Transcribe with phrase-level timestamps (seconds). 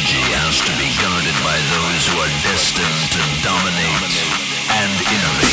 [0.00, 4.16] Technology has to be guarded by those who are destined to dominate
[4.80, 5.49] and innovate.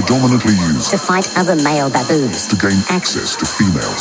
[0.00, 4.00] predominantly used to fight other male baboons to gain access to females.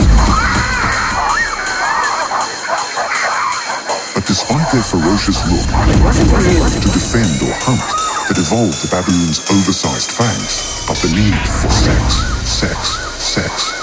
[4.15, 7.83] But despite their ferocious look, to defend or hunt,
[8.29, 13.78] that evolved the baboon's oversized fangs, but the need for sex, sex, sex,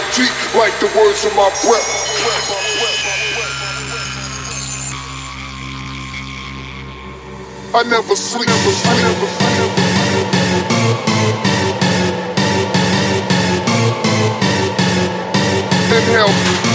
[0.00, 2.08] flow like the words of my breath.
[7.74, 8.48] I never sleep.
[8.48, 8.94] I never sleep.
[8.94, 9.88] I never sleep.
[15.90, 16.67] Inhale.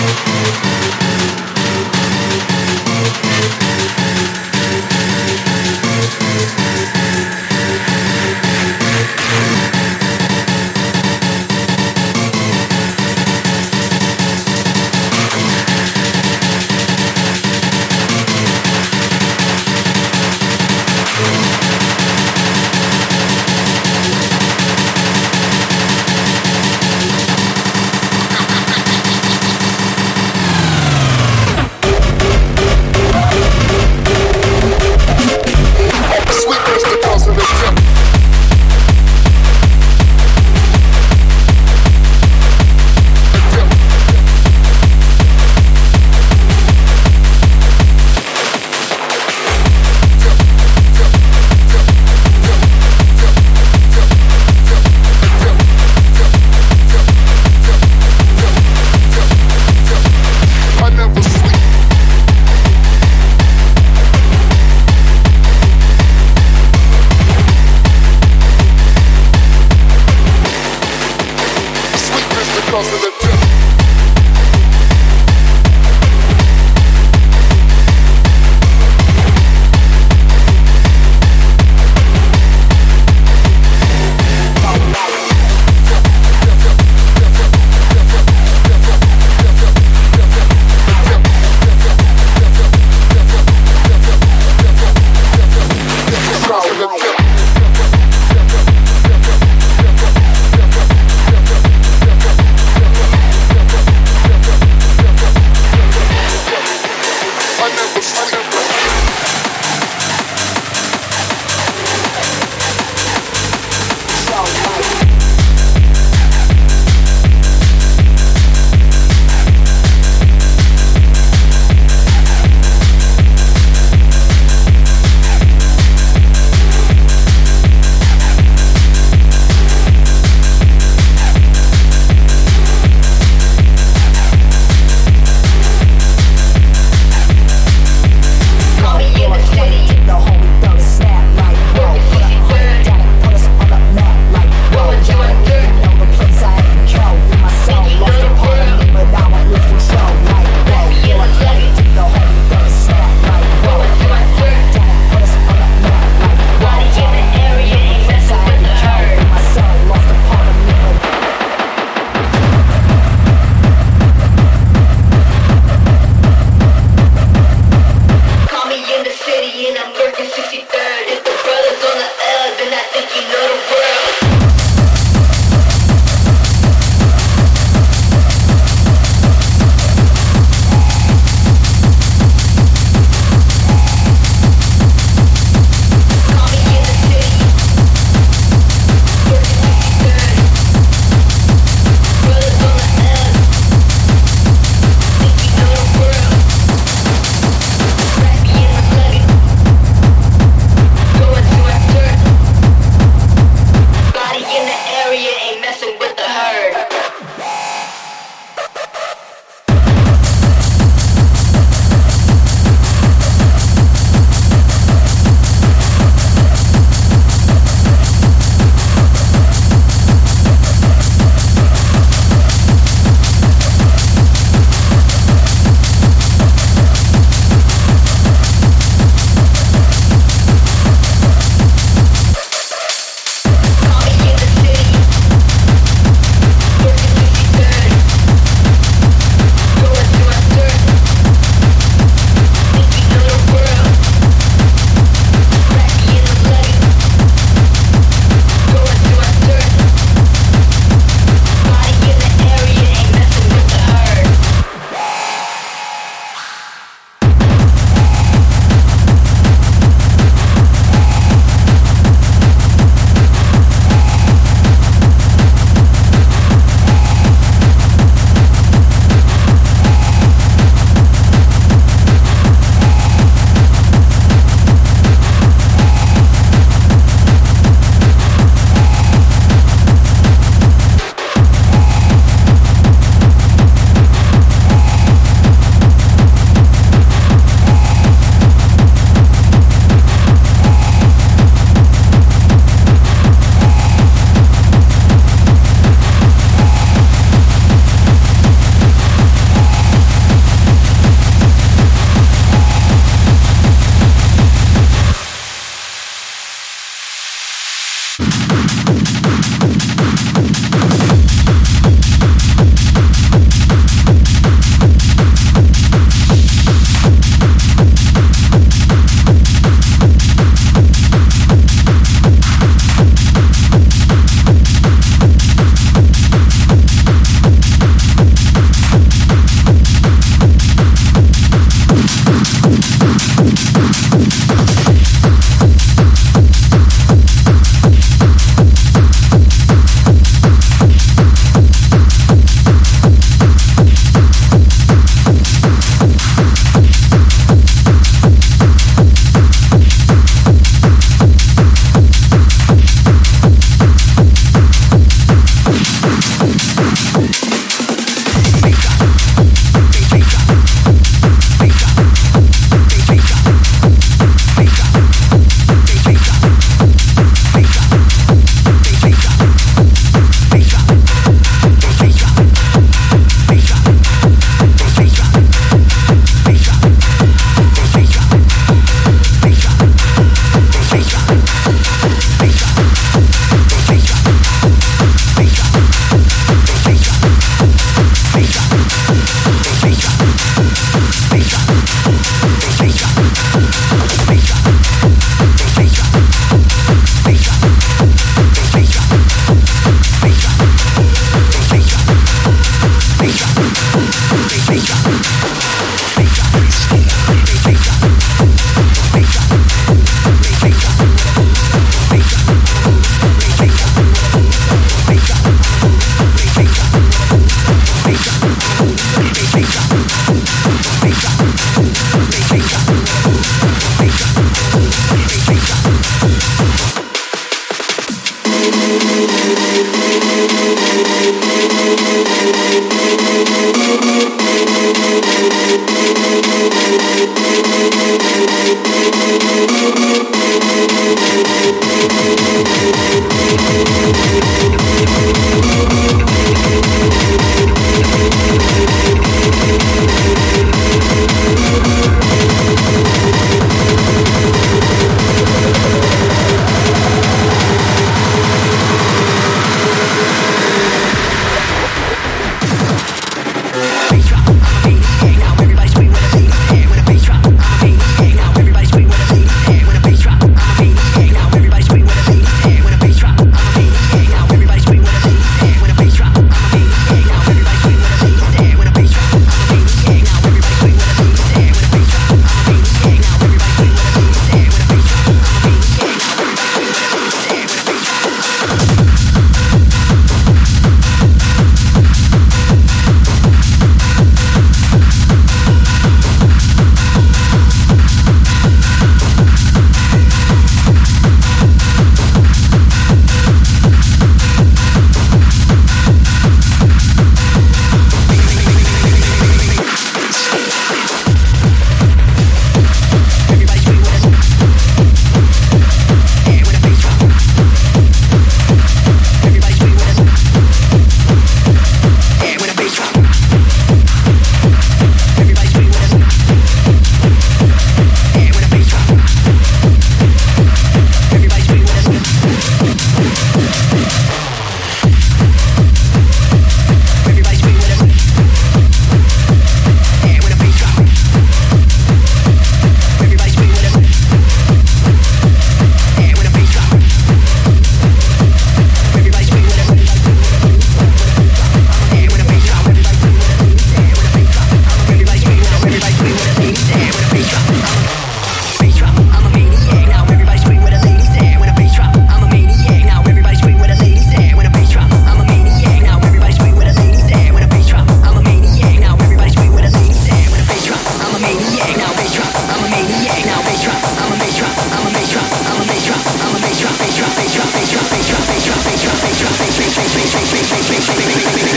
[580.64, 581.73] Bing, bing, bing, bing, bing, bing, bing, bing.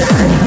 [0.00, 0.39] done.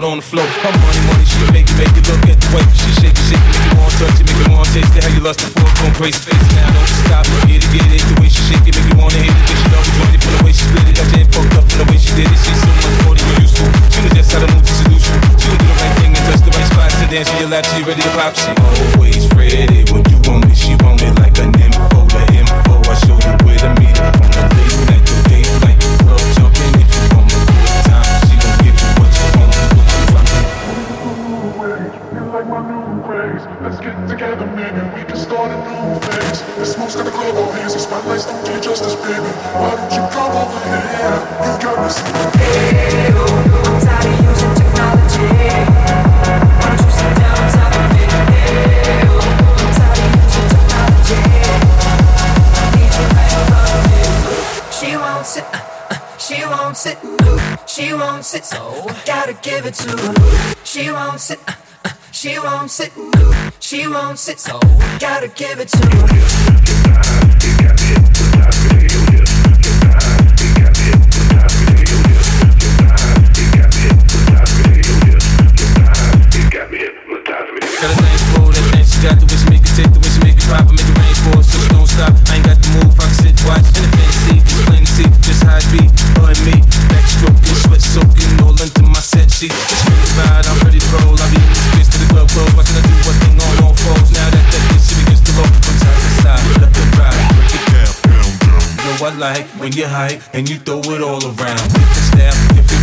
[0.00, 0.46] Out on the floor.
[0.64, 3.12] Her money, money, she can make it, make it look at the way she shake
[3.12, 5.04] it, shake it, make it want to touch it, make it want to taste it.
[5.04, 6.72] How you lust for it, going crazy face now.
[6.72, 8.00] Don't stop, get it, get it.
[8.08, 9.44] The way she shake it, make you wanna hit it.
[9.44, 10.96] Then she always want it from the way she split it.
[10.96, 12.40] Got your fucked up from the way she did it.
[12.40, 13.64] She's so much more than you used to.
[13.92, 15.18] She knows just how to move to seduce you.
[15.36, 16.94] She will do the right thing and touch the right spots.
[17.12, 18.32] dance in your lap till you ready to pop.
[18.40, 20.54] She always ready when you want me.
[20.56, 22.74] She want it like an info, the info.
[22.88, 24.79] I show you where to meet her on the late
[34.20, 36.42] together, maybe we can start a new phase.
[36.58, 39.32] This smoke's got the club all hazy, spotlights don't do you justice, baby.
[39.56, 41.16] Why don't you come over here?
[41.40, 42.28] You got singing.
[42.36, 43.08] Hey,
[43.80, 45.24] tired of using technology.
[47.16, 48.04] Down me?
[49.80, 51.20] Tired of using technology.
[52.76, 54.00] Need you right above me.
[54.76, 56.98] She won't sit, uh, she won't sit,
[57.66, 60.12] she won't sit, so I gotta give it to her.
[60.62, 61.54] She won't sit, uh,
[62.20, 62.92] she won't sit,
[63.60, 64.60] she won't sit, so
[64.98, 66.06] gotta give it to her.
[77.80, 79.98] Got a nice flow, that thing she got the way she make it take, the
[79.98, 82.12] way she make it pop, I make it rain for so she don't stop.
[82.28, 84.92] I ain't got the move, I can sit, watch, and the fantasy, it's plain to
[84.92, 85.82] see, just how it be,
[86.20, 86.56] her and me,
[86.92, 89.52] backstroking, sweat soaking, all into my set sheet.
[89.52, 92.52] It's really ride, I'm ready to roll, I'll be the streets to the club close,
[92.54, 94.10] watching her do one thing on all fours.
[94.12, 97.24] Now that that bitch she begins to roll from side to side, left and right,
[97.34, 97.92] break it down.
[98.10, 101.64] You know I like when you're hype and you throw it all around.
[101.72, 102.79] Different style, different